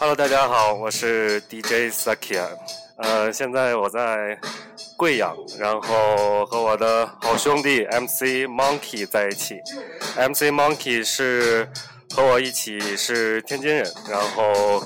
[0.00, 2.46] Hello，大家好，我是 DJ Sakia。
[2.98, 4.38] 呃，现在我在
[4.96, 9.56] 贵阳，然后和我的好兄弟 MC Monkey 在一起。
[10.16, 11.68] MC Monkey 是
[12.14, 14.80] 和我一起是天津人，然后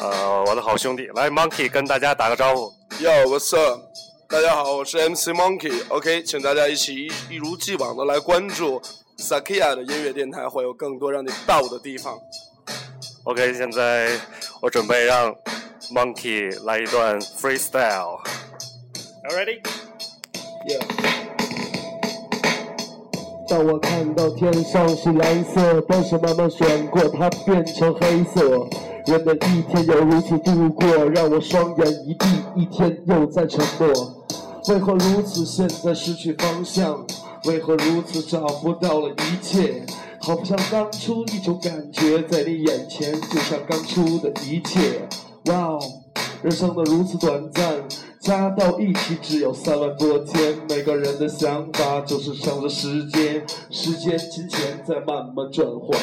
[0.00, 2.72] 呃，我的好兄弟，来 Monkey 跟大家打个招呼。
[3.00, 3.80] Yo，What's up？
[4.28, 5.84] 大家好，我是 MC Monkey。
[5.90, 8.82] OK，请大家一起一一如既往的来关注
[9.16, 12.18] Sakia 的音乐电台，会有更多让你爆的地方。
[13.24, 14.18] OK，现在
[14.62, 15.34] 我准备让
[15.90, 18.20] Monkey 来一段 freestyle。
[19.24, 20.82] Are ready？Yeah.
[23.48, 28.68] 当我看到天上是蓝色，但是慢慢转过，它变成黑色。
[29.06, 33.88] 人的一天又如此度过，让我双眼一闭，一天又在沉默。
[34.68, 35.46] 为何如此？
[35.46, 37.06] 现在失去方向，
[37.46, 39.86] 为何如此找不到了一切？
[40.22, 45.08] 好像当初一种感觉在你眼前，就像刚出的一切。
[45.46, 45.80] 哇哦，
[46.42, 47.82] 人生的如此短暂，
[48.20, 50.58] 加到一起只有三万多天。
[50.68, 55.98] 每个人的想法就是向着时间，时间、金钱在慢慢转换。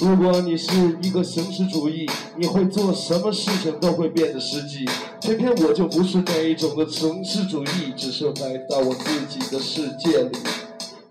[0.00, 4.84] 如果你是一个形式主义，你会做什么事情都会变得实际。
[5.22, 10.36] 偏偏我就不是那一种的形式主义，只是来到我自己的世界里。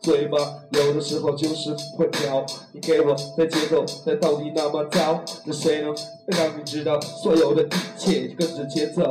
[0.06, 0.38] 嘴巴
[0.70, 5.20] 有的时候就是会飘，你给我的节奏在到底那么糟？
[5.46, 5.96] 那谁能
[6.28, 9.02] 让你知道所有的一切跟着节奏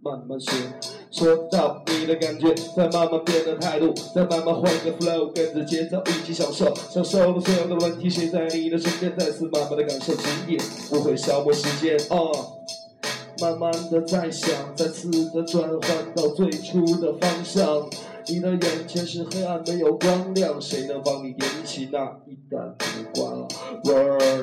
[0.00, 0.50] 慢慢学？
[1.12, 10.58] 说到你的感觉，在慢慢变的态度，再慢慢换个 flow，跟着节奏一起享受，享受了所有的问题，谁在你的身边，再次慢慢的感受职业，
[10.90, 12.32] 不会消磨时间哦。
[13.42, 17.90] 慢慢的在想，再次的转换到最初的方向。
[18.28, 23.48] 你的眼前是黑暗，没有光亮，谁能帮你引起那一盏烛光
[23.82, 23.92] 我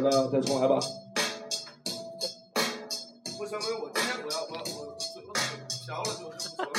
[0.02, 0.78] 呢，再重来吧。
[3.38, 4.91] 不行，我今天我要我我我
[5.28, 5.34] 我
[5.86, 6.78] 调了就是不行。